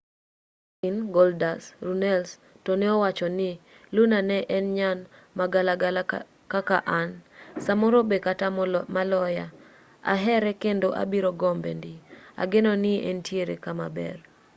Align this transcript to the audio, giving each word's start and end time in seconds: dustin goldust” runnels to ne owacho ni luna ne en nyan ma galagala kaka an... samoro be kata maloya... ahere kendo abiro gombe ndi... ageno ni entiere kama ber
dustin 0.67 0.97
goldust” 1.15 1.67
runnels 1.87 2.29
to 2.65 2.71
ne 2.79 2.87
owacho 2.97 3.27
ni 3.39 3.49
luna 3.95 4.19
ne 4.29 4.37
en 4.57 4.65
nyan 4.77 4.97
ma 5.37 5.45
galagala 5.53 6.01
kaka 6.53 6.77
an... 6.99 7.09
samoro 7.65 7.99
be 8.09 8.17
kata 8.27 8.47
maloya... 8.95 9.45
ahere 10.13 10.51
kendo 10.63 10.89
abiro 11.01 11.31
gombe 11.41 11.71
ndi... 11.79 11.93
ageno 12.43 12.71
ni 12.83 12.93
entiere 13.09 13.55
kama 13.65 13.87
ber 13.95 14.17